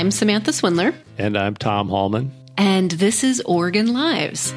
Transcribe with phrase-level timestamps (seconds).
[0.00, 0.94] I'm Samantha Swindler.
[1.18, 2.32] And I'm Tom Hallman.
[2.56, 4.54] And this is Oregon Lives.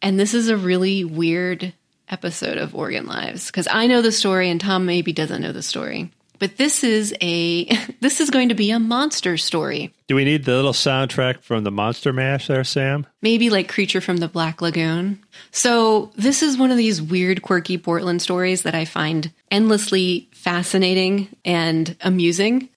[0.00, 1.74] And this is a really weird
[2.08, 5.60] episode of Oregon Lives because I know the story and Tom maybe doesn't know the
[5.60, 6.12] story.
[6.38, 7.64] But this is a
[8.00, 9.92] this is going to be a monster story.
[10.06, 13.08] Do we need the little soundtrack from the Monster Mash there, Sam?
[13.22, 15.18] Maybe like Creature from the Black Lagoon.
[15.50, 21.26] So, this is one of these weird quirky Portland stories that I find endlessly fascinating
[21.44, 22.68] and amusing.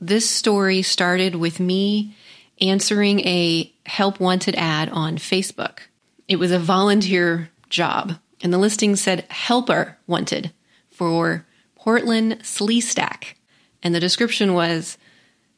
[0.00, 2.16] This story started with me
[2.58, 5.80] answering a help wanted ad on Facebook.
[6.26, 10.52] It was a volunteer job, and the listing said helper wanted
[10.90, 13.34] for Portland Sleestak.
[13.82, 14.96] And the description was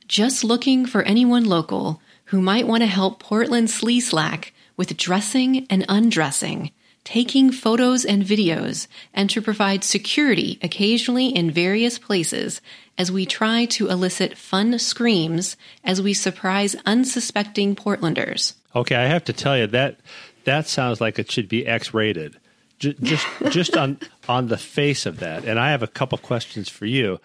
[0.09, 5.85] just looking for anyone local who might want to help Portland Sleestak with dressing and
[5.89, 6.73] undressing,
[7.05, 12.61] taking photos and videos, and to provide security occasionally in various places
[12.97, 18.55] as we try to elicit fun screams as we surprise unsuspecting Portlanders.
[18.75, 20.01] Okay, I have to tell you that
[20.45, 22.39] that sounds like it should be X-rated
[22.83, 26.87] just just on on the face of that, and I have a couple questions for
[26.87, 27.21] you.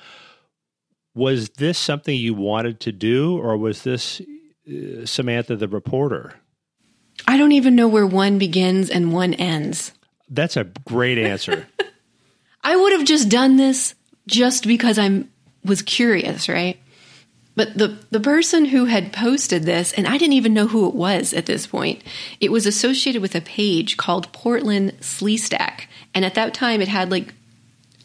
[1.16, 4.22] Was this something you wanted to do, or was this
[4.70, 6.36] uh, Samantha the reporter?
[7.26, 9.94] I don't even know where one begins and one ends.
[10.30, 11.68] That's a great answer.
[12.64, 13.96] I would have just done this
[14.28, 15.30] just because I'm
[15.64, 16.80] was curious, right?
[17.56, 20.94] But the, the person who had posted this, and I didn't even know who it
[20.94, 22.04] was at this point,
[22.40, 25.86] it was associated with a page called Portland Sleestak.
[26.14, 27.34] And at that time, it had like,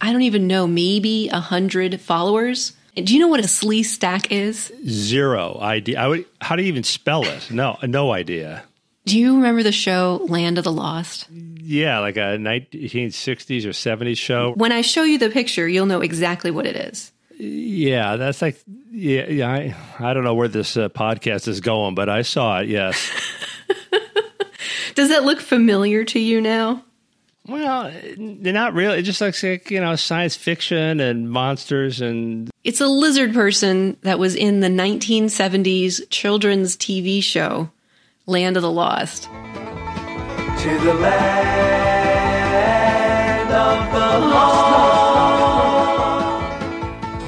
[0.01, 2.73] I don't even know, maybe a hundred followers.
[2.97, 4.73] Do you know what a Sleestak is?
[4.89, 6.01] Zero idea.
[6.01, 7.51] I would, how do you even spell it?
[7.51, 8.65] No, no idea.
[9.05, 11.27] Do you remember the show Land of the Lost?
[11.31, 14.53] Yeah, like a 1960s or 70s show.
[14.53, 17.13] When I show you the picture, you'll know exactly what it is.
[17.39, 19.27] Yeah, that's like yeah.
[19.29, 22.69] yeah I I don't know where this uh, podcast is going, but I saw it.
[22.69, 23.11] Yes.
[24.95, 26.85] Does that look familiar to you now?
[27.49, 29.01] Well, not really.
[29.01, 32.51] It just looks like you know science fiction and monsters and.
[32.63, 37.71] It's a lizard person that was in the 1970s children's TV show
[38.27, 39.25] Land of the Lost.
[39.25, 39.29] To
[40.79, 41.91] the land
[43.51, 44.83] of the lost.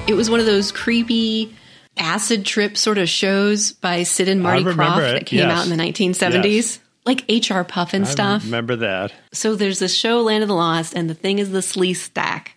[0.09, 1.56] It was one of those creepy
[1.97, 5.12] acid trip sort of shows by Sid and Marty Krofft it.
[5.15, 5.50] that came yes.
[5.50, 6.55] out in the 1970s.
[6.55, 6.78] Yes.
[7.05, 8.44] Like HR Pufnstuf.
[8.44, 9.12] remember that.
[9.32, 12.50] So there's this show, Land of the Lost, and the thing is the Sleestak.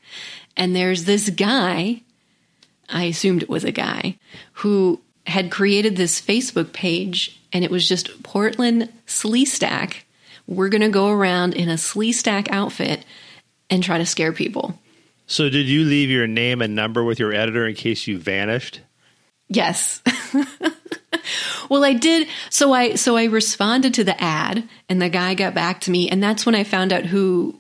[0.55, 2.03] And there's this guy,
[2.87, 4.19] I assumed it was a guy,
[4.53, 9.97] who had created this Facebook page, and it was just Portland Sleestak.
[10.47, 13.05] We're going to go around in a Sleestak outfit
[13.69, 14.79] and try to scare people.
[15.25, 18.79] So, did you leave your name and number with your editor in case you vanished?
[19.49, 20.01] Yes.
[21.69, 22.27] well, I did.
[22.49, 26.09] So I so I responded to the ad, and the guy got back to me,
[26.09, 27.59] and that's when I found out who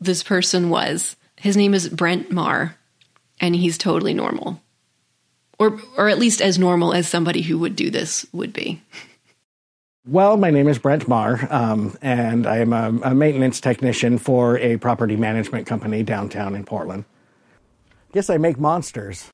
[0.00, 1.16] this person was.
[1.36, 2.76] His name is Brent Marr,
[3.40, 4.60] and he's totally normal,
[5.62, 8.82] or or at least as normal as somebody who would do this would be.
[10.04, 14.58] Well, my name is Brent Marr, um, and I am a, a, maintenance technician for
[14.58, 17.04] a property management company downtown in Portland.
[18.12, 19.30] Guess I make monsters.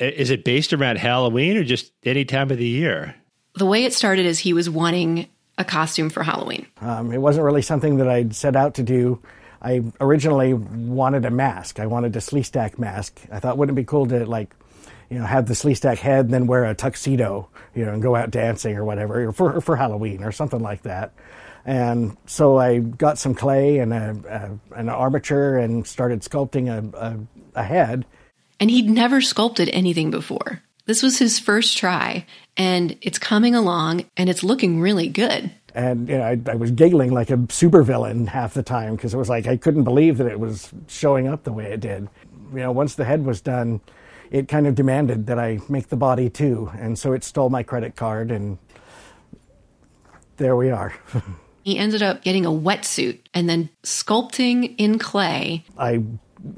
[0.00, 3.14] Is it based around Halloween or just any time of the year?
[3.54, 6.66] The way it started is he was wanting a costume for Halloween.
[6.80, 9.22] Um, it wasn't really something that I'd set out to do.
[9.62, 11.78] I originally wanted a mask.
[11.78, 13.20] I wanted a Sleestak mask.
[13.30, 14.56] I thought, wouldn't it be cool to like
[15.10, 18.14] you know, have the Sleestak head and then wear a tuxedo, you know, and go
[18.14, 21.12] out dancing or whatever, or for, for Halloween or something like that.
[21.66, 26.96] And so I got some clay and a, a an armature and started sculpting a,
[26.96, 28.06] a, a head.
[28.58, 30.62] And he'd never sculpted anything before.
[30.86, 32.26] This was his first try,
[32.56, 35.50] and it's coming along and it's looking really good.
[35.74, 39.18] And you know, I, I was giggling like a supervillain half the time because it
[39.18, 42.08] was like I couldn't believe that it was showing up the way it did.
[42.52, 43.80] You know, once the head was done,
[44.30, 46.70] it kind of demanded that I make the body too.
[46.78, 48.58] And so it stole my credit card, and
[50.36, 50.94] there we are.
[51.62, 55.64] he ended up getting a wetsuit and then sculpting in clay.
[55.76, 56.02] I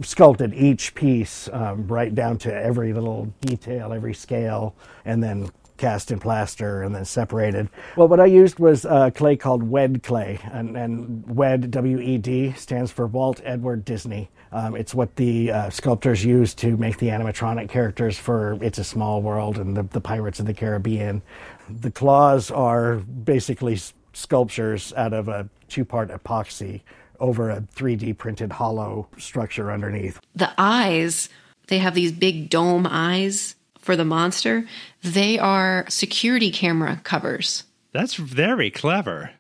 [0.03, 5.51] sculpted each piece um, right down to every little detail, every scale, and then
[5.83, 7.69] cast in plaster and then separated.
[7.97, 12.19] Well, what I used was uh, clay called Wed clay, and, and Wed W E
[12.19, 14.31] D stands for Walt Edward Disney.
[14.53, 18.85] Um, it's what the uh, sculptors used to make the animatronic characters for It's a
[18.85, 21.21] Small World and the, the Pirates of the Caribbean.
[21.69, 23.81] The claws are basically
[24.13, 26.83] sculptures out of a two part epoxy
[27.19, 30.21] over a 3D printed hollow structure underneath.
[30.37, 31.29] The eyes,
[31.67, 34.65] they have these big dome eyes for the monster,
[35.03, 37.65] they are security camera covers.
[37.93, 39.33] That's very clever.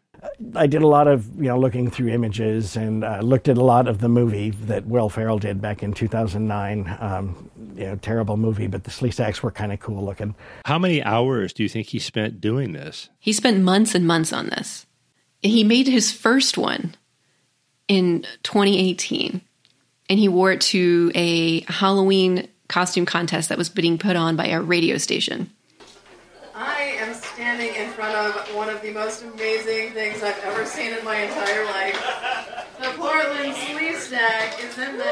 [0.55, 3.65] I did a lot of you know looking through images and uh, looked at a
[3.65, 6.97] lot of the movie that Will Ferrell did back in 2009.
[7.01, 10.35] Um, you know, terrible movie, but the Sleestaks were kind of cool looking.
[10.65, 13.09] How many hours do you think he spent doing this?
[13.19, 14.87] He spent months and months on this.
[15.41, 16.95] He made his first one
[17.89, 19.41] in 2018,
[20.09, 24.47] and he wore it to a Halloween costume contest that was being put on by
[24.49, 25.51] a radio station.
[26.55, 30.93] I am standing in front of one of the most amazing things I've ever seen
[30.93, 31.95] in my entire life.
[32.81, 35.05] The Portland Sleestak is in the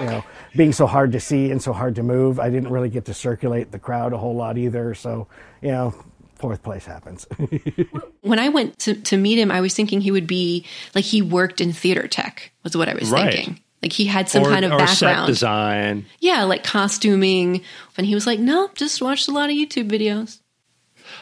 [0.00, 0.24] You know,
[0.56, 3.14] being so hard to see and so hard to move, I didn't really get to
[3.14, 4.94] circulate the crowd a whole lot either.
[4.94, 5.26] So,
[5.60, 5.94] you know,
[6.36, 7.26] fourth place happens.
[8.22, 10.64] when I went to, to meet him, I was thinking he would be
[10.94, 13.32] like he worked in theater tech, was what I was Right.
[13.32, 13.60] thinking.
[13.82, 15.26] Like he had some or, kind of or set background.
[15.28, 16.06] design.
[16.20, 17.62] Yeah, like costuming.
[17.96, 20.40] And he was like, no, just watched a lot of YouTube videos.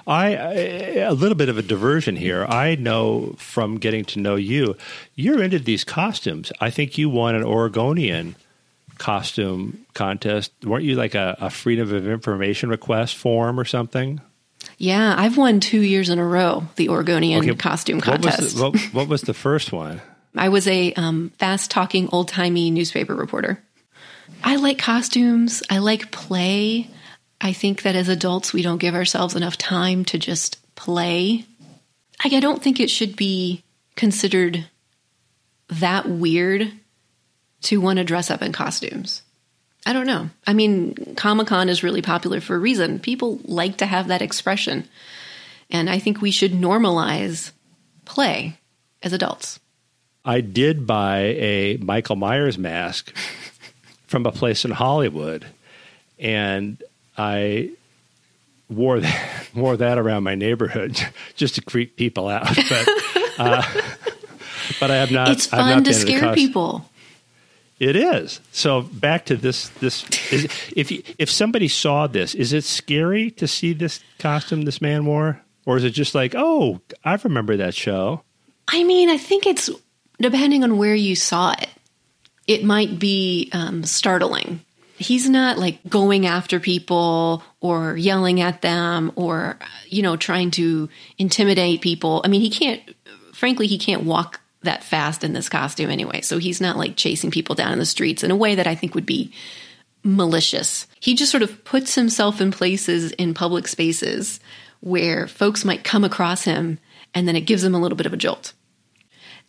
[0.07, 0.53] I, I
[1.01, 2.45] a little bit of a diversion here.
[2.49, 4.77] I know from getting to know you,
[5.15, 6.51] you're into these costumes.
[6.61, 8.37] I think you won an Oregonian
[8.99, 10.53] costume contest.
[10.65, 14.21] Weren't you like a, a freedom of information request form or something?
[14.79, 18.57] Yeah, I've won two years in a row the Oregonian costume what was contest.
[18.57, 20.01] the- what, what was the first one?
[20.37, 23.63] I was a um, fast talking, old timey newspaper reporter.
[24.43, 25.63] I like costumes.
[25.71, 26.91] I like play.
[27.41, 31.45] I think that as adults, we don't give ourselves enough time to just play.
[32.23, 33.63] I don't think it should be
[33.95, 34.67] considered
[35.69, 36.73] that weird
[37.63, 39.23] to want to dress up in costumes.
[39.85, 40.31] I don't know.
[40.47, 42.99] I mean, Comic Con is really popular for a reason.
[42.99, 44.89] People like to have that expression.
[45.71, 47.53] And I think we should normalize
[48.05, 48.59] play
[49.03, 49.61] as adults.
[50.27, 53.17] I did buy a Michael Myers mask
[54.09, 55.47] from a place in Hollywood,
[56.19, 56.83] and
[57.17, 57.71] I
[58.69, 61.01] wore that wore that around my neighborhood
[61.37, 62.49] just to creep people out.
[63.39, 63.63] But uh,
[64.81, 65.29] but I have not.
[65.29, 66.89] it's fun not to scare people.
[67.79, 68.41] It is.
[68.51, 69.69] So back to this.
[69.69, 70.45] This is,
[70.75, 75.05] if you, if somebody saw this, is it scary to see this costume this man
[75.05, 78.23] wore, or is it just like, oh, I remember that show?
[78.69, 79.69] I mean, I think it's
[80.21, 81.69] depending on where you saw it.
[82.47, 84.61] It might be um, startling.
[84.99, 89.59] He's not like going after people or yelling at them or,
[89.89, 92.23] you know, trying to intimidate people.
[92.25, 92.81] I mean, he can't,
[93.35, 96.21] frankly, he can't walk that fast in this costume anyway.
[96.23, 98.75] So he's not like chasing people down in the streets in a way that I
[98.75, 99.33] think would be
[100.03, 100.87] malicious.
[101.01, 104.41] He just sort of puts himself in places in public spaces
[104.81, 106.79] where folks might come across him
[107.15, 108.53] and then it gives him a little bit of a jolt.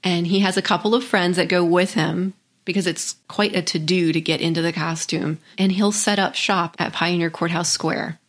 [0.04, 2.34] And he has a couple of friends that go with him
[2.66, 5.40] because it's quite a to do to get into the costume.
[5.58, 8.20] And he'll set up shop at Pioneer Courthouse Square.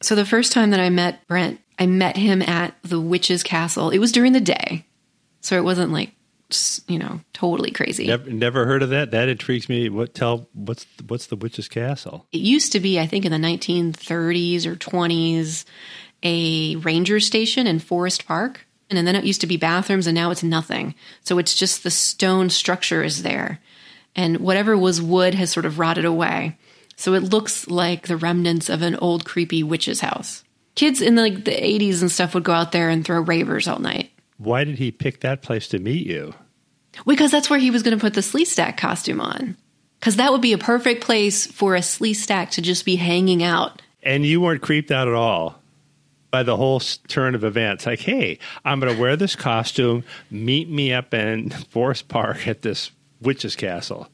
[0.00, 3.90] So the first time that I met Brent, I met him at the Witch's Castle.
[3.90, 4.84] It was during the day.
[5.40, 6.12] So it wasn't like,
[6.86, 8.06] you know, totally crazy.
[8.06, 9.10] Never, never heard of that.
[9.10, 9.88] That intrigues me.
[9.88, 12.26] What tell what's what's the witch's castle?
[12.32, 15.64] It used to be, I think, in the 1930s or 20s,
[16.22, 18.66] a ranger station in Forest Park.
[18.90, 20.94] And then it used to be bathrooms, and now it's nothing.
[21.22, 23.60] So it's just the stone structure is there.
[24.14, 26.56] And whatever was wood has sort of rotted away.
[26.96, 30.44] So it looks like the remnants of an old, creepy witch's house.
[30.74, 33.66] Kids in the, like, the 80s and stuff would go out there and throw ravers
[33.66, 34.12] all night.
[34.38, 36.34] Why did he pick that place to meet you?
[37.06, 39.56] Because that's where he was going to put the Sleestak costume on.
[39.98, 43.80] Because that would be a perfect place for a Sleestak to just be hanging out
[44.04, 45.58] And you weren't creeped out at all
[46.34, 47.86] by the whole turn of events.
[47.86, 50.02] Like, hey, I'm going to wear this costume.
[50.32, 54.08] Meet me up in Forest Park at this witch's castle.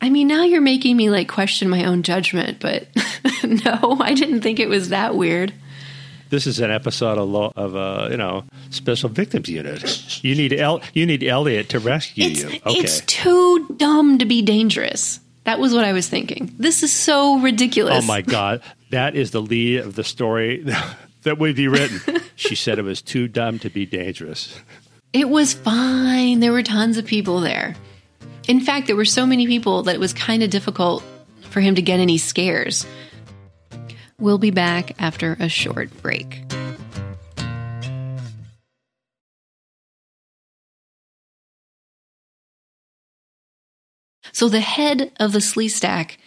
[0.00, 2.86] I mean, now you're making me like question my own judgment, but
[3.64, 5.54] no, I didn't think it was that weird.
[6.30, 10.22] This is an episode of, lo- of uh, you know special victims unit.
[10.22, 12.48] You need El- you need Elliot to rescue It's you.
[12.64, 15.18] Okay, it's too dumb to be dangerous.
[15.42, 16.54] That was what I was thinking.
[16.58, 18.04] This is so ridiculous.
[18.04, 20.64] Oh my God, that is the lead of the story
[21.26, 22.22] that would be written.
[22.36, 24.60] she said it was too dumb to be dangerous.
[25.12, 26.38] It was fine.
[26.38, 27.74] There were tons of people there.
[28.46, 31.02] In fact, there were so many people that it was kind of difficult
[31.50, 32.86] for him to get any scares.
[34.20, 36.44] We'll be back after a short break.
[44.30, 46.18] So the head of the Sleestak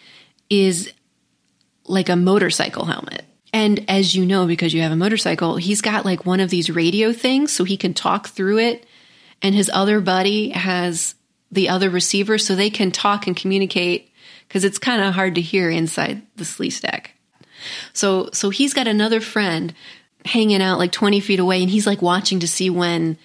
[0.50, 0.92] is
[1.86, 3.24] like a motorcycle helmet.
[3.52, 6.70] And as you know, because you have a motorcycle, he's got like one of these
[6.70, 8.86] radio things so he can talk through it.
[9.42, 11.14] And his other buddy has
[11.50, 14.12] the other receiver so they can talk and communicate
[14.46, 17.06] because it's kind of hard to hear inside the Sleestak.
[17.92, 19.74] So, so he's got another friend
[20.24, 23.18] hanging out like 20 feet away and he's like watching to see when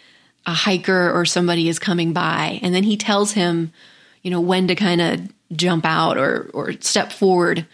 [0.46, 2.60] a hiker or somebody is coming by.
[2.62, 3.74] And then he tells him,
[4.22, 7.66] you know, when to kind of jump out or, or step forward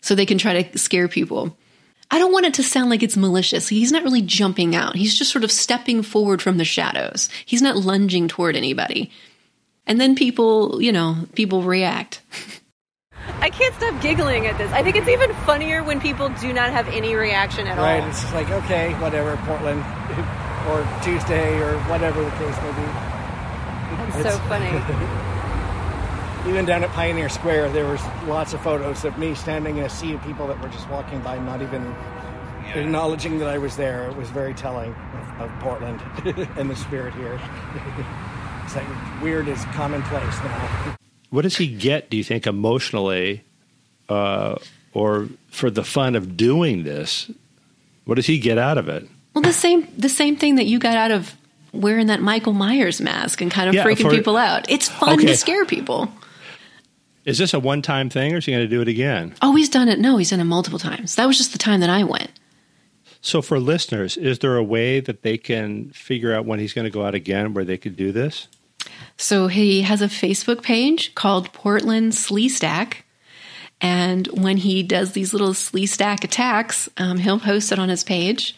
[0.00, 1.56] so they can try to scare people.
[2.10, 3.68] I don't want it to sound like it's malicious.
[3.68, 4.96] He's not really jumping out.
[4.96, 7.28] He's just sort of stepping forward from the shadows.
[7.46, 9.12] He's not lunging toward anybody.
[9.86, 12.20] And then people, you know, people react.
[13.40, 14.70] I can't stop giggling at this.
[14.72, 18.08] I think it's even funnier when people do not have any reaction at Right, all.
[18.08, 19.80] it's just like, okay, whatever, Portland,
[20.68, 24.18] or Tuesday, or whatever the case may be.
[24.18, 25.26] It's so funny.
[26.46, 29.90] Even down at Pioneer Square, there was lots of photos of me standing in a
[29.90, 31.94] sea of people that were just walking by, not even
[32.74, 34.08] acknowledging that I was there.
[34.08, 34.94] It was very telling
[35.38, 36.00] of, of Portland
[36.56, 37.38] and the spirit here.
[38.64, 38.86] it's like
[39.22, 40.96] weird is commonplace now.
[41.28, 43.44] What does he get, do you think, emotionally
[44.08, 44.56] uh,
[44.94, 47.30] or for the fun of doing this?
[48.06, 49.06] What does he get out of it?
[49.34, 51.36] Well, the same the same thing that you got out of
[51.72, 54.68] wearing that Michael Myers mask and kind of Yeah, freaking for- people out.
[54.68, 55.26] It's fun Okay.
[55.26, 56.10] to scare people.
[57.30, 59.34] Is this a one time thing or is he going to do it again?
[59.40, 59.98] Oh, he's done it.
[59.98, 61.14] No, he's done it multiple times.
[61.14, 62.30] That was just the time that I went.
[63.22, 66.86] So, for listeners, is there a way that they can figure out when he's going
[66.86, 68.48] to go out again where they could do this?
[69.16, 73.02] So he has a Facebook page called Portland Sleestak.
[73.80, 78.56] And when he does these little Sleestak attacks, um, he'll post it on his page.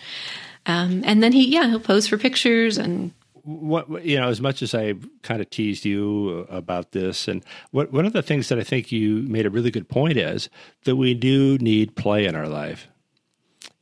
[0.66, 3.12] Um, and then he, yeah, he'll post for pictures and
[3.44, 7.92] what you know as much as i kind of teased you about this and what
[7.92, 10.48] one of the things that i think you made a really good point is
[10.84, 12.88] that we do need play in our life.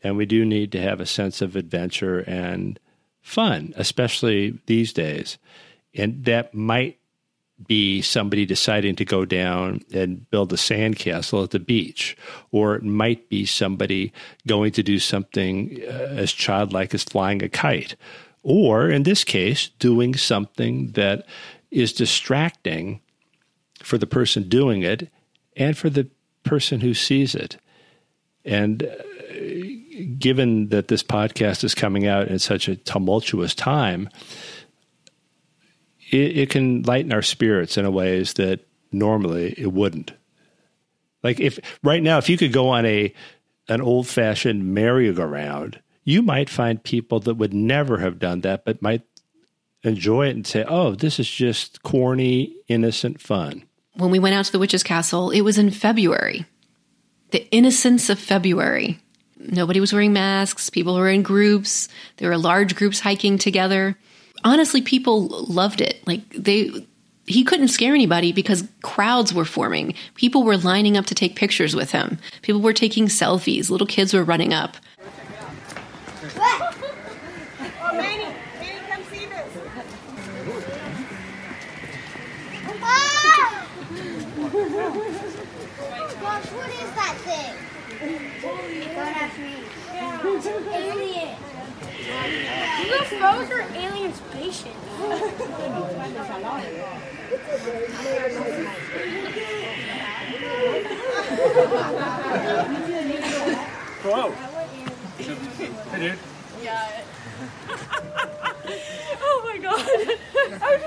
[0.02, 2.78] And we do need to have a sense of adventure and
[3.20, 5.38] fun especially these days.
[5.94, 6.98] And that might
[7.66, 12.16] be somebody deciding to go down and build a sandcastle at the beach,
[12.50, 14.14] or it might be somebody
[14.46, 17.96] going to do something uh, as childlike as flying a kite,
[18.42, 21.26] or in this case, doing something that
[21.70, 23.00] is distracting
[23.82, 25.10] for the person doing it
[25.56, 26.08] and for the
[26.42, 27.56] person who sees it.
[28.44, 28.86] And uh,
[30.18, 34.08] given that this podcast is coming out in such a tumultuous time,
[36.10, 40.12] it, it can lighten our spirits in a ways that normally it wouldn't.
[41.22, 43.12] Like if right now, if you could go on a
[43.68, 48.82] an old fashioned merry-go-round, you might find people that would never have done that, but
[48.82, 49.02] might
[49.82, 53.64] enjoy it and say, "Oh, this is just corny, innocent fun."
[54.00, 56.46] when we went out to the witch's castle, it was in February.
[57.30, 58.98] The innocence of February.
[59.38, 60.70] Nobody was wearing masks.
[60.70, 61.88] People were in groups.
[62.16, 63.96] There were large groups hiking together.
[64.44, 66.06] Honestly, people loved it.
[66.06, 66.86] Like they
[67.26, 69.94] he couldn't scare anybody because crowds were forming.
[70.14, 72.18] People were lining up to take pictures with him.
[72.42, 73.70] People were taking selfies.
[73.70, 74.76] Little kids were running up.
[76.42, 78.24] Oh, Manny,
[78.58, 79.50] Manny, come see this.
[82.72, 82.96] Oh,
[86.20, 87.54] gosh, what is that thing?
[88.94, 89.54] Don't ask me.
[90.72, 91.36] Alien.
[92.88, 94.76] UFOs are alien spaceships.
[105.22, 106.14] Hello.
[109.22, 109.86] Oh my god.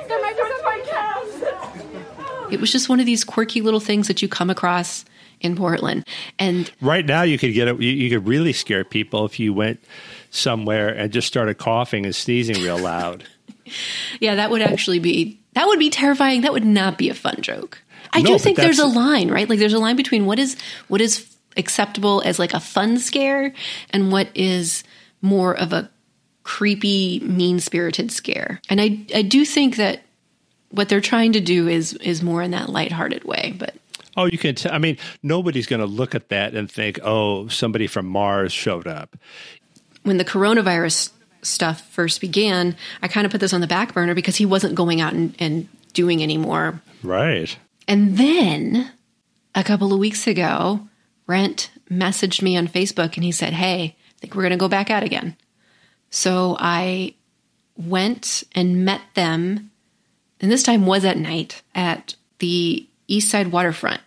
[0.07, 2.53] There might be some my calves.
[2.53, 5.05] It was just one of these quirky little things that you come across
[5.41, 6.05] in Portland.
[6.39, 7.79] And Right now, you could get it.
[7.81, 9.83] You, you could really scare people if you went
[10.29, 13.25] somewhere and just started coughing and sneezing real loud.
[14.19, 16.41] Yeah, that would actually be that would be terrifying.
[16.41, 17.81] That would not be a fun joke.
[18.11, 19.49] I No, do think there's a line, right?
[19.49, 20.57] Like there's a line between what is
[20.89, 23.53] what is acceptable as like a fun scare
[23.91, 24.83] and what is
[25.21, 25.89] more of a
[26.43, 28.61] creepy, mean-spirited scare.
[28.69, 30.01] And I I do think that
[30.69, 33.75] what they're trying to do is is more in that lighthearted way, but
[34.15, 34.53] Oh, you can.
[34.53, 38.53] T- I mean, nobody's going to look at that and think, "Oh, somebody from Mars
[38.53, 39.17] showed up."
[40.03, 44.13] when the coronavirus stuff first began, I kind of put this on the back burner
[44.13, 46.81] because he wasn't going out and, and doing anymore.
[47.01, 47.57] Right.
[47.87, 48.91] And then
[49.55, 50.87] a couple of weeks ago,
[51.25, 54.67] Brent messaged me on Facebook and he said, Hey, I think we're going to go
[54.67, 55.35] back out again.
[56.09, 57.15] So I
[57.75, 59.71] went and met them,
[60.39, 64.01] and this time was at night at the East Side Waterfront.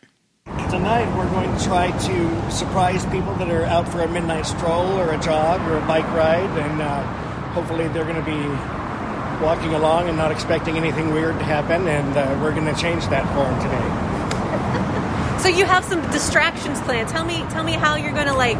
[0.70, 4.86] Tonight we're going to try to surprise people that are out for a midnight stroll
[4.98, 7.02] or a jog or a bike ride, and uh,
[7.52, 12.16] hopefully they're going to be walking along and not expecting anything weird to happen, and
[12.16, 14.05] uh, we're going to change that for them today.
[15.40, 17.08] So you have some distractions planned.
[17.08, 18.56] Tell me, tell me how you're going to like.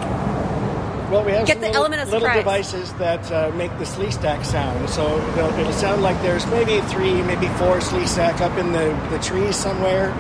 [1.11, 2.23] Well, we have Get the little, element of surprise.
[2.23, 4.91] little devices that uh, make the Sleestak sound.
[4.91, 5.05] So
[5.35, 9.55] it'll, it'll sound like there's maybe three, maybe four Sleestak up in the, the trees
[9.57, 10.11] somewhere,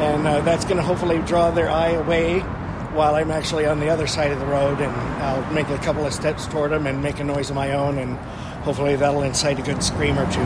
[0.00, 3.88] and uh, that's going to hopefully draw their eye away while I'm actually on the
[3.90, 4.90] other side of the road, and
[5.22, 7.98] I'll make a couple of steps toward them and make a noise of my own,
[7.98, 8.16] and
[8.64, 10.40] hopefully that'll incite a good scream or two.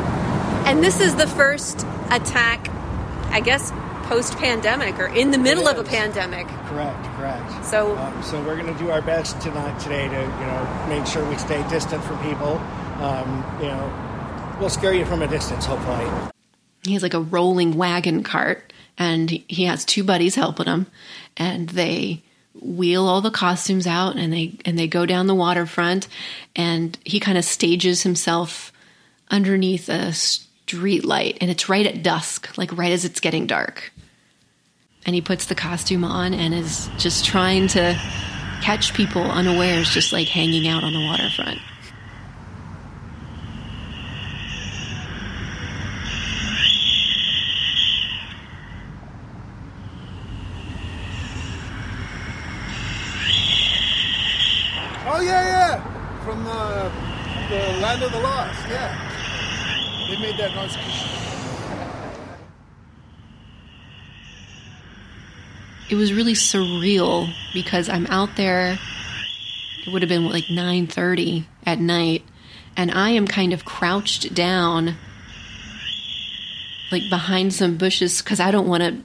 [0.66, 2.68] And this is the first attack,
[3.30, 3.70] I guess,
[4.08, 6.46] post pandemic or in the middle of a pandemic.
[6.68, 7.64] Correct, correct.
[7.64, 11.06] So- um, so we're going to do our best tonight today to you know make
[11.06, 12.58] sure we stay distant from people.
[13.02, 16.06] Um, you know, we'll scare you from a distance, hopefully.
[16.84, 20.86] he has like a rolling wagon cart and he- he has two buddies helping him
[21.36, 22.22] and they
[22.62, 26.08] wheel all the costumes out and they and they go down the waterfront
[26.54, 28.72] and he kind of stages himself
[29.30, 33.92] underneath a street light and it's right at dusk like right as it's getting dark
[35.06, 37.98] and he puts the costume on and is just trying to
[38.60, 41.60] catch people unawares just like hanging out on the waterfront
[55.08, 56.92] Oh yeah, yeah, from the
[57.48, 58.68] the land of the lost.
[58.68, 60.76] Yeah, they made that noise.
[65.88, 68.76] it was really surreal because I'm out there.
[69.86, 72.24] It would have been like 9:30 at night,
[72.76, 74.96] and I am kind of crouched down,
[76.90, 79.04] like behind some bushes because I don't want to,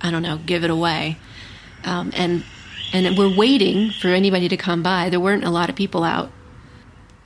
[0.00, 1.16] I don't know, give it away.
[1.84, 2.44] Um, and
[2.92, 5.08] and we're waiting for anybody to come by.
[5.08, 6.30] There weren't a lot of people out,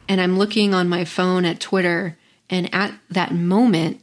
[0.09, 2.17] and I'm looking on my phone at Twitter,
[2.49, 4.01] and at that moment,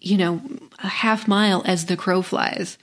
[0.00, 0.40] you know,
[0.82, 2.78] a half mile as the crow flies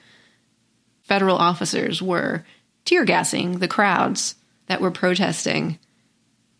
[1.10, 2.46] federal officers were
[2.86, 4.36] tear gassing the crowds
[4.68, 5.80] that were protesting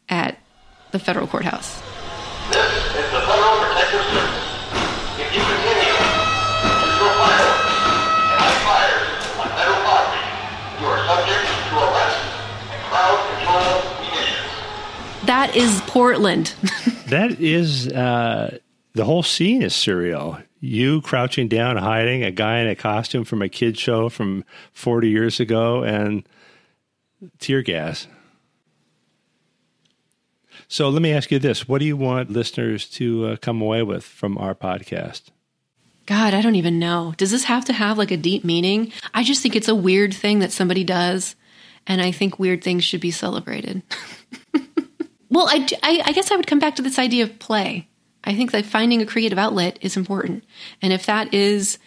[0.10, 0.40] at
[0.90, 1.80] the federal courthouse.
[15.26, 16.54] That is Portland.
[17.10, 18.60] That is uh,
[18.94, 20.44] the whole scene is surreal.
[20.60, 24.44] You crouching down, hiding, a guy in a costume from a kid show from
[24.74, 26.28] 40 years ago, and
[27.40, 28.08] tear gas.
[30.68, 33.84] So let me ask you this: What do you want listeners to uh, come away
[33.84, 35.24] with from our podcast?
[36.06, 37.14] God, I don't even know.
[37.18, 38.92] Does this have to have like a deep meaning?
[39.14, 41.36] I just think it's a weird thing that somebody does,
[41.86, 43.84] and I think weird things should be celebrated.
[45.30, 47.89] well, I, I, I guess I would come back to this idea of play.
[48.24, 50.44] I think that finding a creative outlet is important.
[50.82, 51.80] And if that is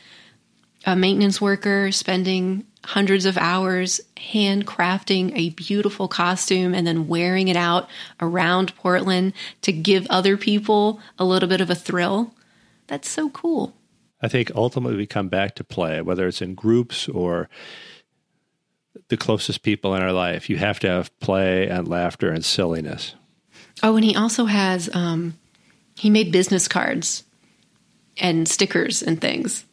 [0.84, 7.56] a maintenance worker spending hundreds of hours handcrafting a beautiful costume and then wearing it
[7.56, 7.88] out
[8.20, 12.34] around Portland to give other people a little bit of a thrill,
[12.88, 13.74] that's so cool.
[14.20, 17.48] I think ultimately we come back to play, whether it's in groups or
[19.08, 20.48] the closest people in our life.
[20.48, 23.14] You have to have play and laughter and silliness.
[23.82, 25.34] Oh, and he also has um,
[25.96, 27.24] he made business cards
[28.18, 29.64] and stickers and things.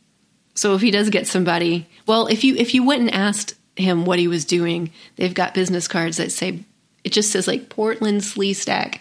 [0.55, 4.05] So if he does get somebody, well, if you if you went and asked him
[4.05, 6.63] what he was doing, they've got business cards that say
[7.03, 8.99] it just says like Portland Sleestak,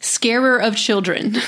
[0.00, 1.36] scarer of children.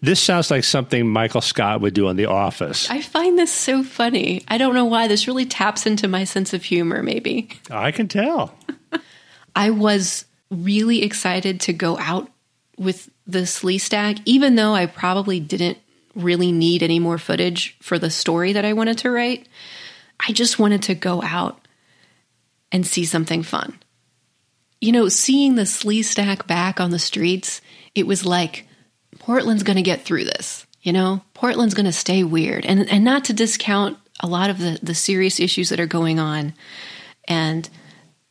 [0.00, 2.90] This sounds like something Michael Scott would do on The Office.
[2.90, 4.42] I find this so funny.
[4.48, 5.08] I don't know why.
[5.08, 7.48] This really taps into my sense of humor, maybe.
[7.70, 8.54] I can tell.
[9.56, 12.30] I was really excited to go out
[12.76, 15.78] with the Sleestak, even though I probably didn't
[16.14, 19.46] really need any more footage for the story that I wanted to write.
[20.18, 21.60] I just wanted to go out
[22.72, 23.78] and see something fun.
[24.80, 27.60] You know, seeing the Sleestak back on the streets,
[27.94, 28.66] it was like
[29.18, 30.66] Portland's going to get through this.
[30.82, 34.58] You know, Portland's going to stay weird, and and not to discount a lot of
[34.58, 36.54] the the serious issues that are going on,
[37.26, 37.68] and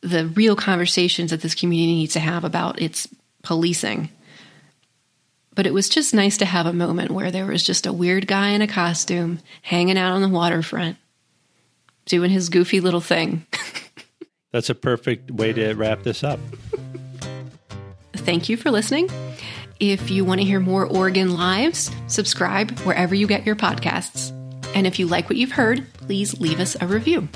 [0.00, 3.06] the real conversations that this community needs to have about its
[3.42, 4.08] policing.
[5.58, 8.28] But it was just nice to have a moment where there was just a weird
[8.28, 10.98] guy in a costume hanging out on the waterfront,
[12.04, 13.44] doing his goofy little thing.
[14.52, 16.38] That's a perfect way to wrap this up.
[18.12, 19.10] Thank you for listening.
[19.80, 24.30] If you want to hear more Oregon Lives, subscribe wherever you get your podcasts.
[24.76, 27.28] And if you like what you've heard, please leave us a review.